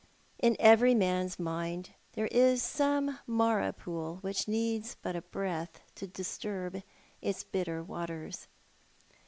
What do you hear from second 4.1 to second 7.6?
which needs but a breath to disturb its